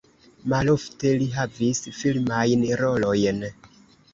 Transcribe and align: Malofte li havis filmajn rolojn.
Malofte 0.53 1.11
li 1.19 1.27
havis 1.35 1.81
filmajn 1.99 2.67
rolojn. 2.83 3.47